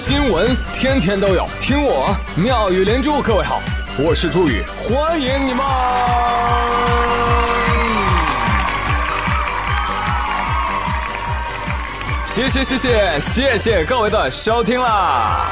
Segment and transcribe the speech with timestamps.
[0.00, 3.20] 新闻天天都有，听我妙语连珠。
[3.20, 3.60] 各位好，
[3.98, 5.62] 我是朱宇，欢迎你们！
[12.24, 15.46] 谢谢谢谢谢谢各位的收听啦！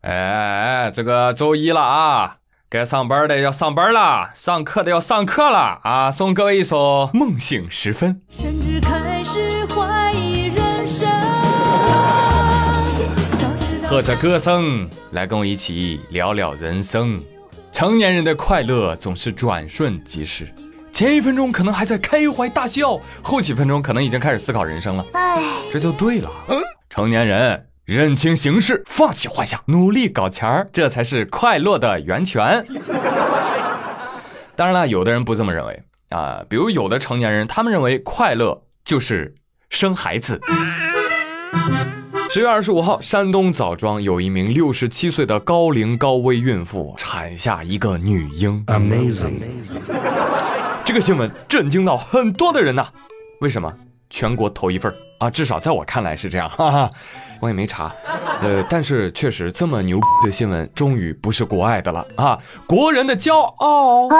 [0.00, 2.34] 哎，这个周一了啊！
[2.68, 6.10] 该上班的要上班了，上课的要上课了啊！
[6.10, 8.20] 送各位一首《梦醒时分》。
[13.88, 17.24] 和着歌声来跟我一起聊聊人生。
[17.72, 20.46] 成年人的快乐总是转瞬即逝，
[20.92, 25.06] 前一分钟可能还在开怀大笑，后几分钟可能已经开始思考人生了。
[25.14, 25.42] 哎，
[25.72, 26.30] 这就对了。
[26.50, 27.64] 嗯，成年人。
[27.86, 32.62] 认清形势，放弃幻想，努力搞钱儿，这才是快乐的源泉。
[34.54, 39.34] 当然了，有的人不这么认为啊，比如有的成年人，他们认为快乐就是
[39.70, 40.38] 生孩子。
[42.30, 49.40] 十月二十五号，山东枣庄有一名六十七岁的高龄高危孕妇产下一个女婴，Amazing！
[50.84, 52.86] 这个新闻震惊到很多的人呐，
[53.40, 53.72] 为什么？
[54.10, 56.90] 全国头一份啊，至少在我看来是这样，哈哈，
[57.40, 57.90] 我也没查，
[58.42, 64.16] 呃，但是确实这么牛的新闻，终于不是国外的了啊，国人的骄傲啊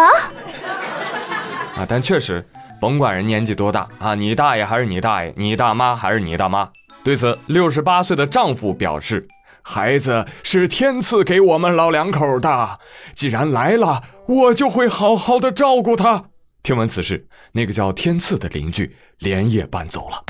[1.77, 1.87] 啊！
[1.87, 2.43] 但确实，
[2.81, 6.71] 甭管人年纪多大啊，你大爷还是你大爷，你大妈还是你大妈。
[7.05, 9.27] 对此，六十八岁的丈夫表示，
[9.63, 12.79] 孩子是天赐给我们老两口的，
[13.15, 16.25] 既然来了，我就会好好的照顾他。
[16.63, 20.23] 听闻此事，那个叫天赐的邻居连夜搬走了。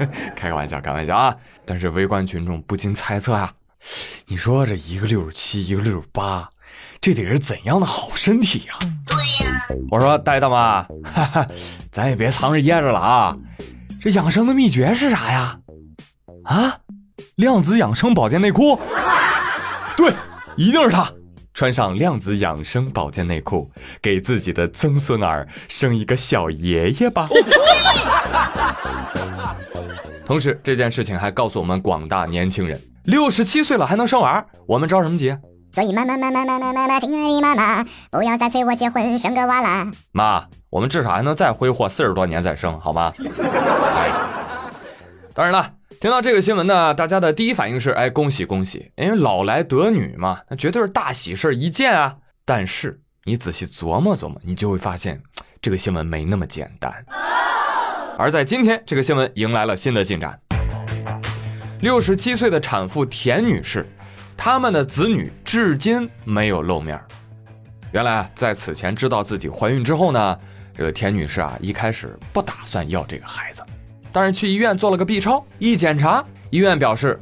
[0.34, 1.36] 开个玩笑，开玩笑啊！
[1.66, 3.52] 但是围观群众不禁猜测啊，
[4.26, 6.48] 你说这一个六十七，一个六十八，
[6.98, 8.78] 这得是怎样的好身体呀？
[9.06, 9.19] 对。
[9.90, 11.46] 我说大爷大妈，哈哈，
[11.90, 13.36] 咱也别藏着掖着了啊！
[14.00, 15.58] 这养生的秘诀是啥呀？
[16.44, 16.78] 啊，
[17.36, 18.80] 量子养生保健内裤？
[19.96, 20.14] 对，
[20.56, 21.12] 一定是它。
[21.52, 27.28] 穿上量子养生保健内裤，给自己的曾孙儿生一个小爷爷吧。
[30.24, 35.36] 同时，这件事情还告诉我们广大年轻人：六十七岁了还能生娃，我们着什么急？
[35.72, 39.90] 所以妈妈妈妈妈妈妈妈，亲爱的妈妈，不要再催我结婚生个娃啦。
[40.12, 43.12] 妈，我们至少还能再挥霍四十多年再生，好吗？
[45.34, 45.74] 当然了。
[46.00, 52.16] 听到这个新闻呢，大家的第一反应是：哎，恭喜恭喜，因为老来得女嘛，那绝对是大喜事一件啊。
[52.46, 55.20] 但是你仔细琢磨琢磨，你就会发现
[55.60, 56.90] 这个新闻没那么简单。
[58.16, 60.40] 而在今天，这个新闻迎来了新的进展。
[61.80, 63.86] 六十七岁的产妇田女士，
[64.42, 66.98] 他们的子女至今没有露面。
[67.92, 70.38] 原来在此前知道自己怀孕之后呢，
[70.74, 73.62] 这个田女士啊，一开始不打算要这个孩子。
[74.10, 77.20] 但是去医院做了个 B 超，一检查，医院表示，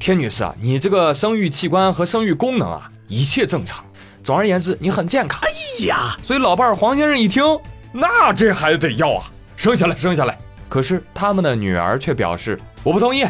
[0.00, 3.84] 田女士啊，你这个生育器官和生育功能啊，一切正常。
[4.24, 5.40] 总而言之，你很健康。
[5.42, 7.44] 哎呀，所以老伴儿黄先生一听，
[7.92, 10.36] 那这孩子得要啊，生下来，生下来。
[10.68, 13.24] 可是他们的女儿却表示，我不同意。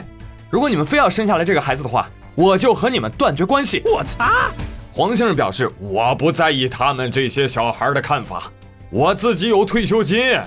[0.49, 3.83] 如果你们非要生下来这个孩子的话，我就和你们断绝关系。
[3.85, 4.53] 我擦！
[4.93, 8.45] 黄先生表示，我不在意他们这些小孩的看法，
[8.91, 10.39] 我自己有退休金。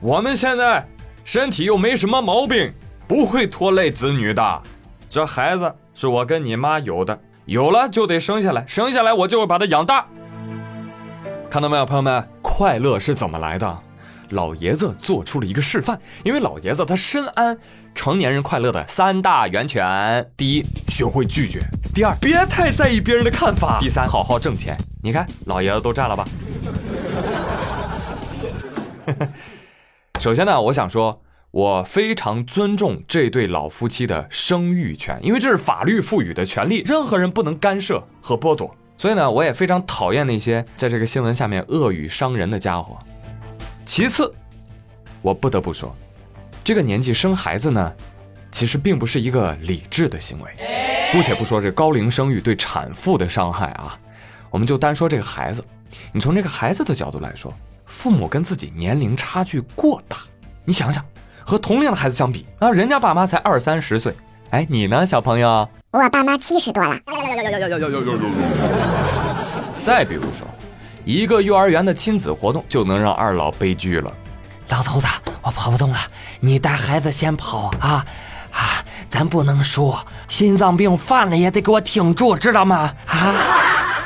[0.00, 0.84] 我们现在。
[1.26, 2.70] 身体又没什么毛病，
[3.08, 4.62] 不会拖累子女的。
[5.08, 10.04] 这孩子是我跟你妈有的，有了就得生下来，生下来我就会把他养大。
[11.48, 13.78] 看到没有，朋友们，快乐是怎么来的？
[14.30, 17.56] 老爷子做出了一个示范，因为老爷子他深谙
[17.94, 21.60] 成年人快乐的三大源泉：第一，学会拒绝；
[21.94, 24.76] 第二，别太在意别人的看法；第三，好好挣钱。
[25.02, 26.24] 你看，老爷子都占了吧？
[30.18, 31.20] 首先呢，我想说，
[31.50, 38.74] 我非常尊重这对老夫妻的生育权，因为这是法律赋予的权利，任何人不能干涉和剥夺。
[38.96, 42.96] 所以呢，我也非常讨厌那些在这个新闻下面恶语伤人的家伙。
[43.84, 44.32] 其次，
[45.22, 45.94] 我不得不说，
[46.62, 47.92] 这个年纪生孩子呢，
[48.50, 50.50] 其实并不是一个理智的行为。
[51.12, 53.98] 姑且不说这高龄生育对产妇的伤害啊，
[54.50, 55.64] 我们就单说这个孩子，
[56.12, 57.52] 你从这个孩子的角度来说。
[57.86, 60.16] 父母跟自己年龄差距过大，
[60.64, 61.04] 你想想，
[61.44, 64.12] 和同龄的孩子相比啊，人家爸妈才二三十岁，
[64.50, 65.68] 哎，你呢，小朋友？
[65.90, 66.98] 我爸妈七十多了。
[69.82, 70.48] 再比如说，
[71.04, 74.12] 一个幼儿园的亲子活动就能让二老悲剧了。
[74.70, 75.06] 老头子，
[75.42, 75.98] 我跑不动了，
[76.40, 78.04] 你带孩子先跑啊
[78.50, 78.84] 啊！
[79.08, 79.94] 咱不能输，
[80.28, 82.92] 心脏病犯了也得给我挺住，知道吗？
[83.06, 83.34] 啊！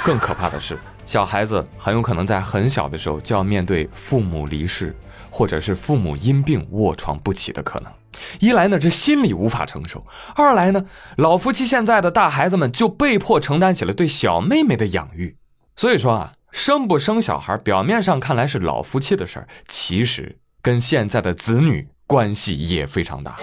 [0.05, 4.95] 更可怕的是，小孩子很有可能在很小的时候就要面对父母离世，
[5.31, 7.93] 或者是父母因病卧床不起的可能。
[8.41, 10.01] 一来呢，这心理无法承受；
[10.35, 10.85] 二来呢，
[11.19, 15.37] 老夫妻现在的大孩子们就被迫承担起了对小妹妹的养育。
[15.77, 23.37] 所以说啊，生不生小孩，表面上看来是老夫妻的事儿，其实跟现在的子女关系也非常大。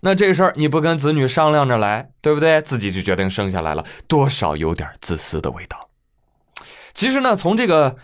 [0.00, 2.60] 那这事儿你不跟子女商量着来，对不对？
[2.62, 5.88] 自己就决定生下来了，多少有点自私的味道。
[6.92, 7.96] 其实呢，从这个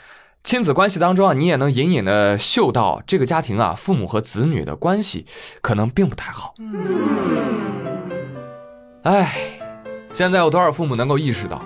[0.45, 5.27] 亲子关系当中啊，你也能隐隐的嗅到这个家庭啊，父母和子女的关系
[5.61, 6.55] 可能并不太好。
[9.03, 9.59] 哎，
[10.15, 11.61] 现在有多少父母能够意识到，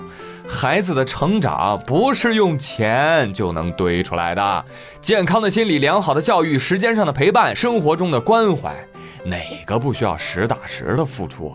[0.50, 4.64] 孩子的成长不是用钱就能堆出来的？
[5.00, 8.74] 健康的心理、良好的教育、时间上的陪伴、生活中的关怀。
[9.24, 11.54] 哪个不需要实打实的付出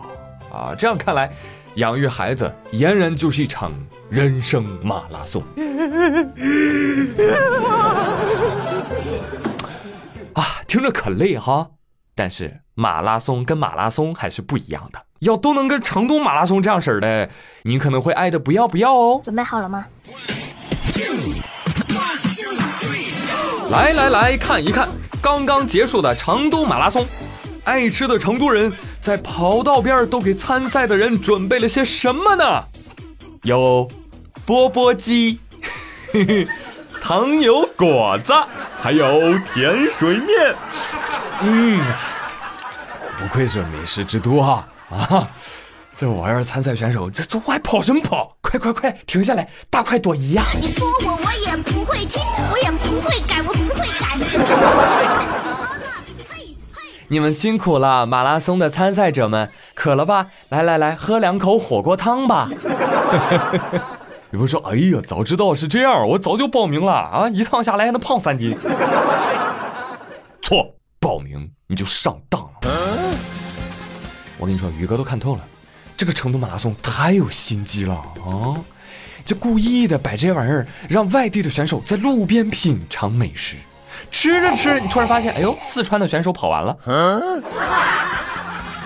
[0.50, 0.52] 啊？
[0.52, 1.30] 啊，这样看来，
[1.74, 3.70] 养育孩子俨然就是一场
[4.08, 5.42] 人生马拉松。
[10.32, 11.68] 啊，听着可累哈，
[12.16, 15.00] 但是马拉松跟马拉松还是不一样的。
[15.20, 17.30] 要都能跟成都马拉松这样式的，
[17.62, 19.20] 你可能会爱的不要不要哦。
[19.22, 19.86] 准备好了吗？
[23.70, 24.88] 来来来看一看
[25.20, 27.06] 刚刚结束的成都马拉松。
[27.64, 32.64] 爱吃的成都人在跑道边都给参赛的人准备了些什么呢？
[33.42, 33.88] 有
[34.44, 35.40] 钵钵鸡、
[37.00, 38.32] 糖油果子，
[38.80, 40.54] 还有甜水面。
[41.42, 41.80] 嗯，
[43.18, 44.66] 不愧是美食之都啊！
[44.90, 45.28] 啊，
[45.96, 48.36] 这玩意儿参赛选手这这还跑什么跑？
[48.40, 50.44] 快快快，停下来，大快朵颐呀！
[50.60, 52.22] 你说我我也不会听，
[52.52, 54.16] 我也不会改，我不会改。
[57.08, 60.26] 你们辛苦了，马拉松的参赛者们，渴了吧？
[60.48, 62.48] 来来来，喝两口火锅汤吧。
[64.32, 67.28] 有人说：“哎呀，早知道是这样，我早就报名了啊！
[67.28, 68.56] 一趟下来还能胖三斤。
[70.42, 72.48] ”错，报名你就上当了。
[74.38, 75.40] 我跟你说，宇哥都看透了，
[75.96, 78.58] 这个成都马拉松太有心机了啊！
[79.24, 83.56] 就故意的摆这玩意儿，让外地的选手在路边品尝美食。
[84.10, 86.76] 吃着吃，你突然发现，哎呦，四川的选手跑完了。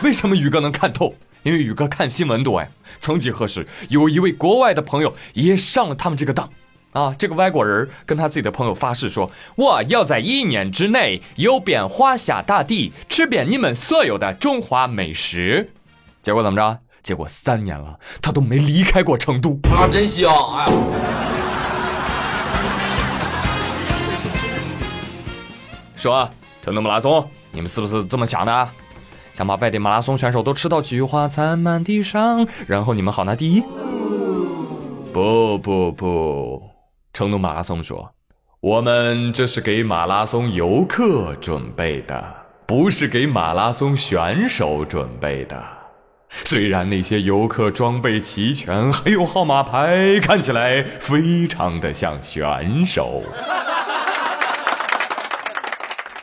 [0.03, 1.15] 为什么宇哥能看透？
[1.43, 2.69] 因为宇哥看新闻多呀。
[3.01, 6.49] 曾几何时，有一位国外的朋友也上了他们这个当。
[6.93, 15.71] 啊，这个外国人跟他自己的朋友发誓说，我要在一年之内游遍华夏大地，吃遍你们所有的中华美食。
[16.21, 16.79] 结果怎么着？
[17.03, 19.59] 结果三年了，他都没离开过成都。
[19.71, 20.33] 啊，真香！
[20.57, 20.73] 哎呀。
[25.95, 26.29] 说
[26.63, 28.69] 成都马拉松，你们是不是这么想的？
[29.41, 33.63] 想把外地马拉松选手都吃到菊花残满地上，然后你们好拿第一？
[35.15, 36.63] 不不不，
[37.15, 38.11] 成都马拉松说，
[38.61, 42.23] 我们这是给马拉松游客准备的，
[42.67, 45.57] 不是给马拉松选手准备的。
[46.29, 53.23] 虽然那些游客装备齐全，还有号码牌，看起来非常的像选手。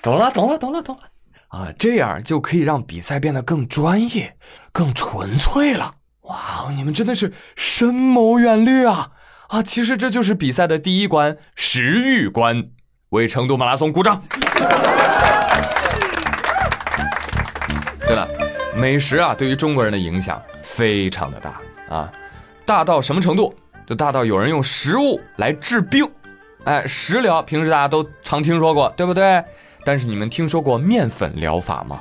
[0.04, 1.02] 懂了，懂了，懂了，懂了，
[1.48, 4.36] 啊，这样就可以让比赛变得更专业、
[4.72, 5.96] 更纯粹了。
[6.22, 9.12] 哇，你们真的是深谋远虑啊！
[9.48, 12.70] 啊，其实这就是比赛的第一关——食欲关。
[13.12, 14.22] 为成都马拉松鼓掌。
[18.06, 18.28] 对了，
[18.76, 22.12] 美食啊，对于中国人的影响非常的大啊，
[22.66, 23.56] 大到什么程度？
[23.88, 26.06] 就大到有人用食物来治病。
[26.66, 29.42] 哎，食疗平时大家都常听说过，对不对？
[29.88, 31.98] 但是你们听说过面粉疗法吗？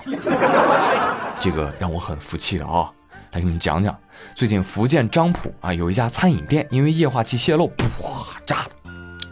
[1.38, 2.90] 这个让我很服气的啊！
[3.30, 3.96] 来给你们讲讲，
[4.34, 8.70] 最近福建漳浦啊有一家餐饮店因为液化气泄漏，噗炸了，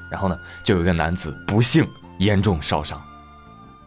[0.09, 1.85] 然后呢就有一个男子不幸
[2.19, 3.03] 严重烧伤。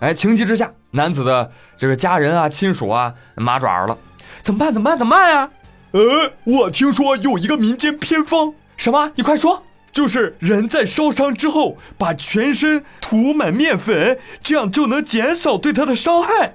[0.01, 3.97] 哎，情急之下，男子的这个家人啊、亲属啊麻爪了，
[4.41, 4.73] 怎么办？
[4.73, 4.97] 怎么办？
[4.97, 5.49] 怎么办呀？
[5.91, 9.09] 呃，我听说有一个民间偏方，什么？
[9.15, 9.63] 你快说！
[9.97, 16.53] 就是人在烧伤之后，把全身涂满面粉，这样就能减少对他的伤害。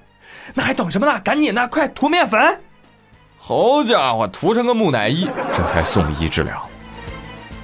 [0.54, 1.20] 那还等什么呢？
[1.24, 2.60] 赶紧的，快涂面粉！
[3.36, 6.64] 好家伙，涂成个木乃伊，这才送医治疗。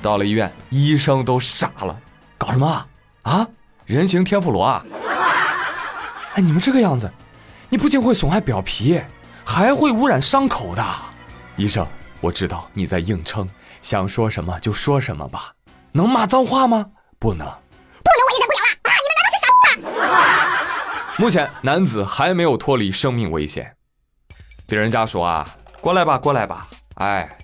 [0.02, 1.96] 到了医院，医生都傻了，
[2.36, 2.84] 搞什么
[3.22, 3.46] 啊？
[3.86, 4.84] 人形天妇罗啊？
[6.34, 7.08] 哎，你们这个样子，
[7.68, 9.00] 你不仅会损害表皮，
[9.44, 10.84] 还会污染伤口的。
[11.54, 11.86] 医生，
[12.20, 13.48] 我知道你在硬撑，
[13.80, 15.52] 想说什么就说什么吧。
[15.98, 16.86] 能骂脏话吗？
[17.18, 18.94] 不能，不能，我一点不了了啊！
[19.02, 19.46] 你们难道是傻
[20.06, 21.16] 吗？
[21.16, 23.74] 目前男子还没有脱离生命危险。
[24.68, 25.44] 别人家属啊，
[25.80, 27.36] 过来吧，过来吧，哎，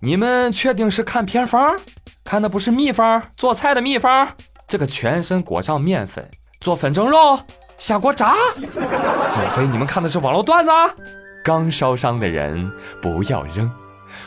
[0.00, 1.76] 你们确定是看偏方？
[2.24, 4.28] 看的不是秘方，做菜的秘方？
[4.66, 6.28] 这个全身裹上面粉，
[6.60, 7.38] 做粉蒸肉，
[7.78, 8.34] 下锅炸？
[8.58, 10.72] 莫非你们看的是网络段子？
[11.44, 12.68] 刚烧伤的人
[13.00, 13.70] 不要扔，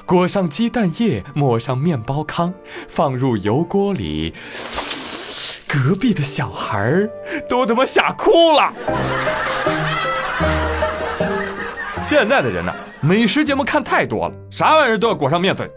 [0.05, 2.53] 裹上鸡蛋液，抹上面包糠，
[2.87, 4.33] 放入油锅里。
[5.67, 7.09] 隔壁的小孩儿
[7.49, 8.73] 都他妈吓哭了。
[12.01, 15.69] 现在的人呐、美食节目看太多了，啥玩意儿都要裹上面粉，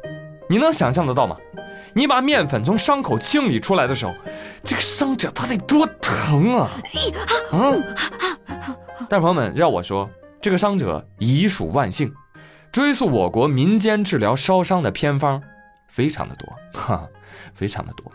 [0.48, 1.36] 你能想象得到吗？
[1.92, 4.14] 你把面粉从伤口清理出来的时候，
[4.62, 6.70] 这个伤者他得多疼啊！
[7.52, 7.82] 嗯，
[9.08, 10.08] 但是朋友们，让我说，
[10.40, 12.12] 这个伤者已属万幸。
[12.72, 15.42] 追溯我国民间治疗烧伤的偏方，
[15.88, 16.48] 非常的多，
[16.80, 17.08] 哈，
[17.52, 18.12] 非常的多，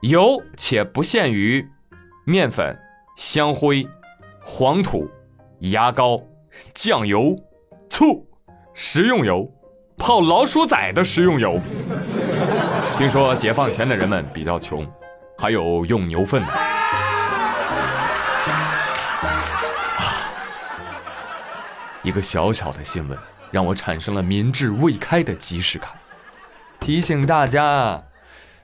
[0.00, 1.68] 有且不限于
[2.24, 2.78] 面粉、
[3.16, 3.86] 香灰、
[4.40, 5.10] 黄土、
[5.60, 6.22] 牙膏、
[6.72, 7.36] 酱油、
[7.90, 8.24] 醋、
[8.72, 9.52] 食用油、
[9.96, 11.58] 泡老鼠仔的食用油。
[12.96, 14.86] 听说解放前的人们比较穷，
[15.36, 16.48] 还有用牛粪的。
[22.04, 23.18] 一个小小的新闻，
[23.52, 25.88] 让我产生了民智未开的即视感。
[26.80, 28.02] 提醒大家，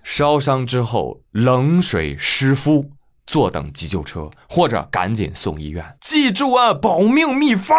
[0.02, 2.90] 烧伤之后冷水湿敷，
[3.24, 5.96] 坐等急救车，或者赶紧送医院。
[6.00, 7.78] 记住啊，保命秘方。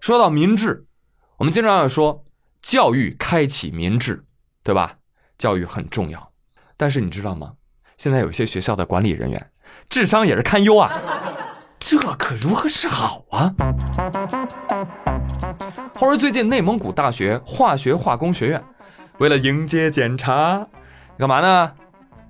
[0.00, 0.84] 说到民智，
[1.38, 2.24] 我们经常要说
[2.60, 4.24] 教育开启民智，
[4.62, 4.98] 对吧？
[5.38, 6.30] 教育很重要，
[6.76, 7.54] 但是你知道吗？
[7.98, 9.50] 现在有些学校的管理人员
[9.88, 10.90] 智商也是堪忧啊，
[11.84, 13.52] 这可如何是好啊？
[15.94, 18.62] 话说最近内蒙古大学化学化工学院
[19.18, 20.64] 为了迎接检查，
[21.18, 21.72] 干嘛呢？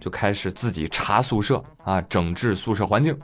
[0.01, 3.17] 就开始自己查宿舍啊，整治宿舍环境。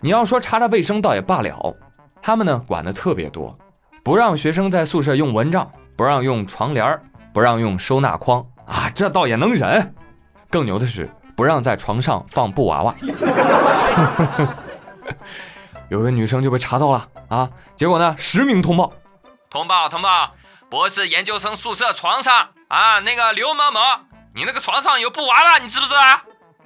[0.00, 1.74] 你要说查查卫生倒也罢了，
[2.20, 3.56] 他们呢管的特别多，
[4.02, 6.98] 不让学生在宿舍用蚊帐，不让用床帘，
[7.32, 9.94] 不让用收纳筐啊，这倒也能忍。
[10.50, 12.94] 更牛的是，不让在床上放布娃娃。
[15.88, 18.92] 有个女生就被查到了啊，结果呢实名通报，
[19.50, 20.32] 通报通报，
[20.68, 23.80] 博士研究生宿舍床上啊，那个刘某某，
[24.34, 26.00] 你那个床上有布娃娃，你知不知道？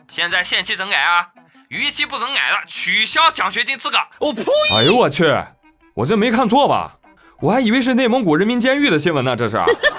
[0.09, 1.29] 现在限期整改啊，
[1.69, 3.99] 逾期不整改了，取消奖学金资格。
[4.19, 4.45] 我呸！
[4.75, 5.25] 哎呦我去，
[5.95, 6.97] 我这没看错吧？
[7.41, 9.59] 我还以为是内蒙古人民监狱的新闻呢，这是。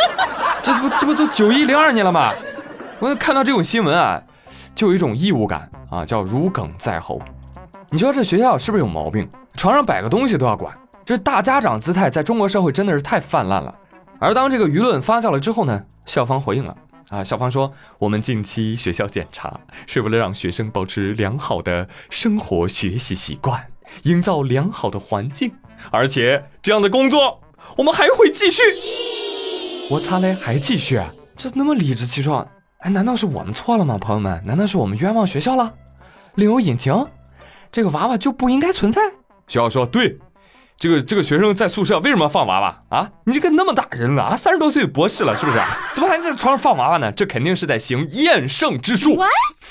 [0.64, 2.34] 这不这不都九一零二年了吗？
[3.00, 4.22] 我看到这种新闻啊，
[4.76, 7.22] 就有一种异物感啊，叫如鲠在喉。
[7.94, 9.28] 你说这学校是不是有毛病？
[9.58, 13.76] 床上摆个东西都要管，这大家长姿态在中国社会真的是太泛滥了。
[14.18, 16.74] 而当这个舆论发酵了之后呢，校方回应了
[17.10, 17.70] 啊，校方说
[18.00, 23.62] 我们近期学校检查是为了让学生保持良好的生活学习习惯，
[24.04, 25.52] 营造良好的环境，
[25.92, 27.42] 而且这样的工作
[27.76, 28.62] 我们还会继续。
[29.90, 30.96] 我擦嘞，还继续？
[30.96, 33.98] 啊这那么理直气壮，哎，难道是我们错了吗？
[33.98, 35.74] 朋友们，难道是我们冤枉学校了？
[36.36, 37.06] 另有隐情？
[37.72, 39.01] 这个娃娃就不应该存在？
[39.48, 40.18] 学校说对，
[40.78, 43.10] 这个这个学生在宿舍为什么放娃娃啊？
[43.24, 45.60] 你这个那么大人了啊，三十多岁的博士了，是不是？
[45.94, 47.10] 怎么还在床上放娃娃呢？
[47.13, 49.18] 这肯定是在行厌胜之术。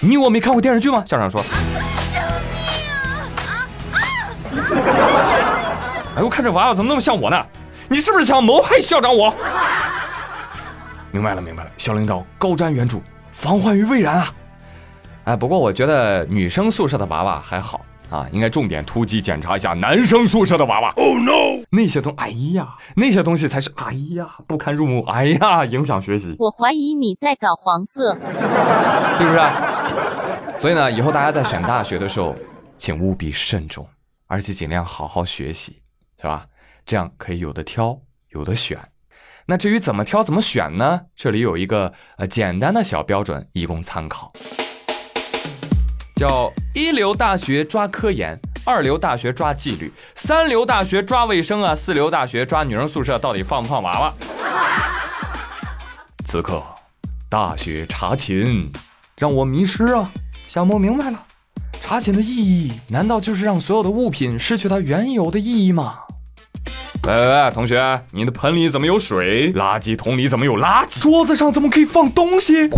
[0.00, 1.02] 你我没看过电视剧吗？
[1.06, 1.44] 校长说。
[6.16, 7.46] 哎，我看这娃娃怎么那么像我呢？
[7.88, 9.34] 你是不是想谋害校长我？
[11.10, 14.34] 明白了，明白了，校领导高瞻远瞩，防患于未然啊！
[15.24, 17.80] 哎，不过我觉得女生宿舍的娃娃还好
[18.10, 20.90] 啊，应该重点突击检查一下男生宿舍的娃娃。
[20.96, 21.64] Oh no！
[21.70, 28.14] 那些东，哎呀，那些东西才是，哎呀，不堪入目，哎呀，影响学习，我怀疑你在搞黄色。
[29.16, 29.40] 是不是？
[30.60, 32.34] 所以呢，以后大家在选大学的时候，
[32.76, 33.86] 请务必慎重，
[34.26, 35.80] 而且尽量好好学习，
[36.20, 36.46] 是吧？
[36.84, 37.96] 这样可以有的挑，
[38.30, 38.76] 有的选。
[39.46, 41.02] 那至于怎么挑、怎么选呢？
[41.14, 44.32] 这里有一个呃简单的小标准，以供参考，
[46.16, 54.14] 叫一流大学抓科研，二流大学抓纪律，三流大学抓卫生啊，四流大学抓女生宿舍到底放不放娃娃。
[56.24, 56.62] 此刻，
[57.28, 58.70] 大学查寝
[59.18, 60.12] 让我迷失啊，
[60.46, 61.20] 想不明白了。
[61.82, 65.98] 查寝的意义难道就是让所有的物品失去它原有的意义吗？
[67.04, 69.52] 喂喂喂，同学，你的盆里怎么有水？
[69.54, 71.00] 垃圾桶里怎么有垃圾？
[71.00, 72.68] 桌子上怎么可以放东西？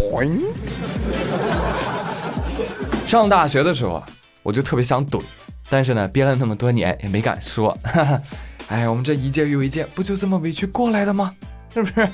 [3.21, 4.07] 上大学的时候啊，
[4.43, 5.23] 我就特别想怼，
[5.69, 7.77] 但是呢，憋了那么多年也没敢说。
[7.85, 8.23] 哈哈，
[8.69, 11.35] 哎，我们这一届又一届，不就这么委屈过来的吗？
[11.75, 12.09] 是不是？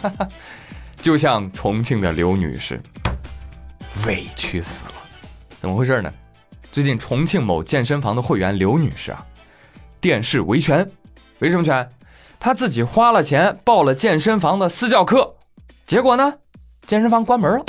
[1.01, 2.83] 就像重庆的刘女士，
[4.07, 4.93] 委屈死了。
[5.61, 6.13] 怎么回事呢？
[6.73, 9.25] 最近重庆某健身房的会员刘女士啊，
[10.01, 10.91] 电视维权。
[11.39, 11.89] 维什么权？
[12.41, 15.37] 她自己花了钱报了健身房的私教课，
[15.87, 16.35] 结果呢，
[16.87, 17.65] 健身房关门了。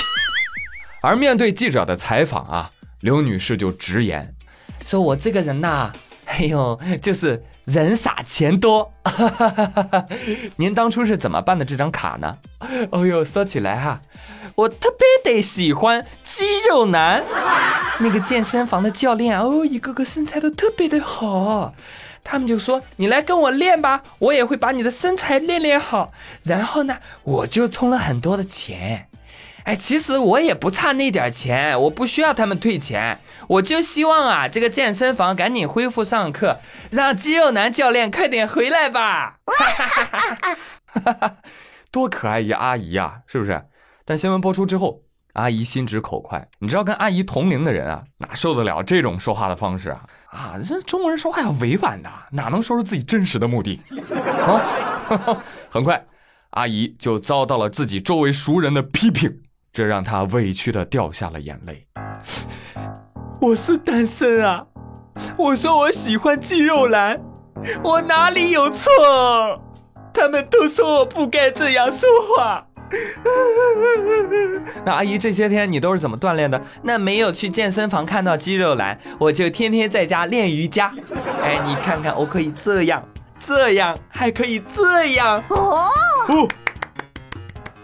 [1.00, 4.34] 而面对记者的采访啊，刘女士就直言
[4.84, 5.92] 说：“我这个人呐、
[6.26, 8.92] 哎呦， 就是人傻钱多。
[10.56, 12.38] 您当初是怎么办的这张卡呢？
[12.90, 14.00] 哦呦，说起来哈，
[14.54, 17.24] 我特别的喜欢肌肉男。
[18.00, 21.74] 那个健身房的教练哦，一个个身材都特别的好。
[22.22, 26.12] 他们就说：“你来跟我练吧，我也会把你的身材练练好。”
[26.44, 29.08] 然后呢，我就充了很多的钱。
[29.64, 36.58] 哎，其实我也不差那点钱，我不需要他们退钱，我就希望啊，这个健身房赶紧恢复上课，
[36.90, 39.38] 让肌肉男教练快点回来吧。
[39.46, 41.36] 哈哈哈哈哈
[41.90, 43.62] 多可爱一阿姨呀、是不是？
[44.04, 45.02] 但新闻播出之后，
[45.34, 50.00] 阿姨心直口快，你知道跟阿姨同龄的人啊，哪受得了这种说话的方式啊？
[50.30, 53.80] 啊，这中国人说话要委婉的，哪能说出自己真实的目的？
[54.40, 56.04] 啊， 很快，
[56.50, 61.86] 阿姨就遭到了自己周围熟人的批评，这让他委屈的掉下了眼泪。
[63.40, 64.66] 我是单身啊，
[65.36, 67.20] 我说我喜欢肌肉男，
[67.82, 68.90] 我哪里有错？
[70.12, 72.66] 他们都说我不该这样说话。
[74.84, 76.60] 那阿姨这些天你都是怎么锻炼的？
[76.82, 80.92] 那没有去健身房看到肌肉男，我就天天在家练瑜伽。
[81.42, 83.02] 哎，你看看，我可以这样，
[83.38, 85.40] 这样，还可以这样。
[85.50, 85.88] 哦，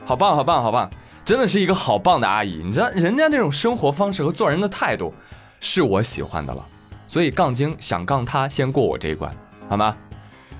[0.04, 0.90] 好棒，好棒，好棒！
[1.26, 2.62] 真的是一个好棒的阿姨。
[2.64, 5.12] 你知道，人家那种生活方式和做人的态度，
[5.58, 6.64] 是我喜欢的了。
[7.08, 9.34] 所以杠精想杠他，先过我这一关，
[9.68, 9.96] 好吗？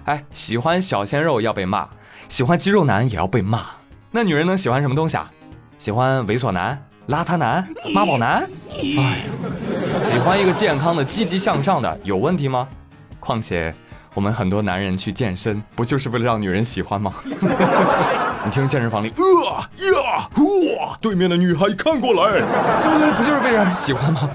[0.07, 1.89] 哎，喜欢小鲜肉要被骂，
[2.29, 3.63] 喜欢肌肉男也要被骂。
[4.11, 5.31] 那女人能喜欢什么东西啊？
[5.79, 8.45] 喜欢猥琐男、邋遢男、妈宝男？
[8.73, 12.67] 哎呦，喜欢一个健康的、积极向上的，有问题吗？
[13.21, 13.73] 况且，
[14.15, 17.13] 我们很多男人去健身，不就是为了让女人喜欢吗？
[18.47, 19.25] 你听健身房里，呃
[19.91, 20.31] 呀，
[20.79, 23.11] 哇，对面的女孩看过来，对不对？
[23.17, 24.31] 不就是为了让人喜欢吗？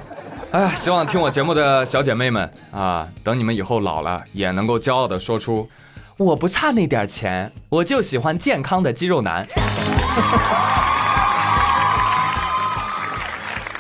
[0.52, 5.70] 哎呀，希望听我节目的小姐妹们啊，等你们以后老了，也能够骄傲的说出，
[6.18, 9.48] 我不差那点钱，我就喜欢健康的肌肉男。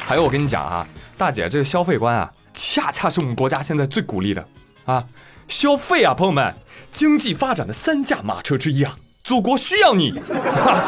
[0.08, 4.48] 还有，我跟你讲啊，大姐，这个消费观啊，恰恰是我们国家现在最鼓励的
[4.86, 5.04] 啊，
[5.50, 6.56] 消费啊，朋友们，
[6.90, 8.96] 经济发展的三驾马车之一啊，
[9.32, 10.14] 祖国需要你。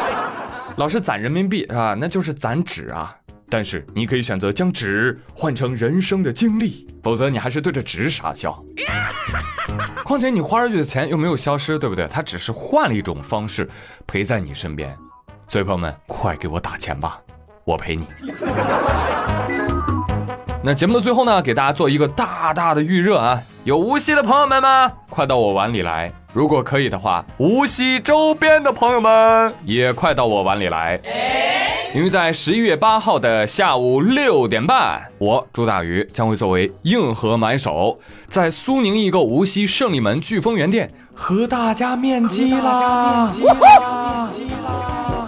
[0.76, 3.16] 老是攒人民币啊，那就是攒纸啊。
[3.50, 8.62] 但是你可以选择将纸换成人生的经历，否则你还是对着纸傻笑。
[10.04, 12.06] 况且你花出去的钱又没有消失，对不对？
[12.12, 13.70] 它只是换了一种方式
[14.06, 14.94] 陪在你身边。
[15.48, 17.18] 所以朋友们，快给我打钱吧，
[17.64, 18.06] 我陪你。
[20.62, 23.42] 那节目的最后呢，给大家做一个大大的预热啊！
[23.66, 24.92] 有无锡的朋友们吗？
[25.10, 26.12] 快到我碗里来！
[26.34, 31.00] 如果可以的话，无锡周边的朋友们也快到我碗里来。
[31.96, 37.98] 因为在十一月八号的下午六点半，我朱大鱼将会作为硬核买手，
[38.28, 43.22] 在苏宁易购无锡胜利门飓风园店和大家面基啦！
[43.22, 44.24] 面基啦！
[44.24, 45.28] 面基啦！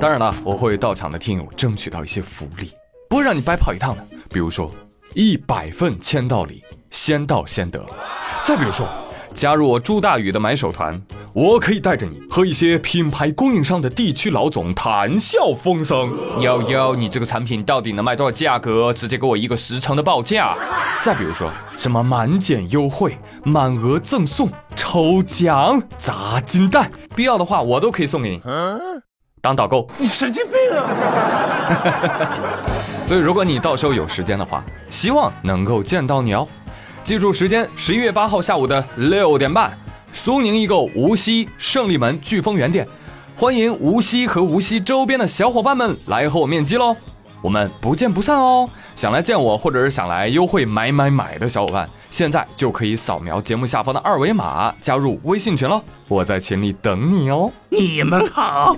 [0.00, 2.72] 当然了，我会到场的听友争取到一些福利，
[3.08, 4.04] 不会让你白跑一趟的。
[4.28, 4.68] 比如说，
[5.16, 7.80] 一百份签到礼，先到先得；
[8.42, 8.86] 再比如说，
[9.32, 11.00] 加入我朱大宇的买手团，
[11.32, 16.12] 我可以带着你和一些品牌供应商的地区老总谈笑风生。
[16.42, 18.92] 幺幺，你这个产品到底能卖多少价格？
[18.92, 20.54] 直接给我一个十成的报价。
[21.00, 28.42] 再比如说，什么满减优惠、满额赠送、抽奖、砸金蛋，必要的话我都可以送给你。
[29.46, 30.82] 当导购，你神经病啊！
[33.06, 36.48] 所以如果你到时候有时间的话，希望能够见到你哦。
[37.04, 39.70] 记住时间，十一月八号下午的六点半，
[40.12, 42.88] 苏宁易购无锡胜利门飓风园店，
[43.36, 46.96] 欢迎无锡和无锡周边的小伙伴们来和我面基喽！
[47.46, 48.68] 我们不见不散哦！
[48.96, 57.48] 想来见我或者是想来优惠买买买的小伙伴，现在就可以扫描节目下方的二维码加入微信群了，我在群里等你哦。
[57.68, 58.76] 你们好，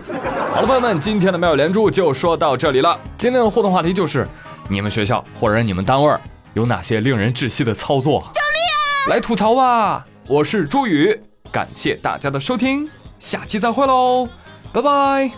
[0.52, 3.00] 好了，朋友们，今天的妙语连珠就说到这里了。
[3.16, 4.28] 今天的互动话题就是，
[4.68, 6.14] 你们学校或者你们单位
[6.52, 8.20] 有哪些令人窒息的操作？
[8.34, 8.60] 救命
[9.06, 9.08] 啊！
[9.08, 10.04] 来吐槽吧！
[10.26, 11.18] 我是朱宇，
[11.50, 12.86] 感谢大家的收听，
[13.18, 14.28] 下期再会喽，
[14.74, 15.30] 拜拜。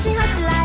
[0.00, 0.59] 心好起来。